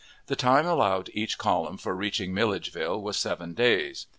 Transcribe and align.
The 0.25 0.35
time 0.35 0.65
allowed 0.65 1.11
each 1.13 1.37
column 1.37 1.77
for 1.77 1.95
reaching 1.95 2.33
Milledgeville 2.33 2.99
was 2.99 3.17
seven 3.17 3.53
days. 3.53 4.07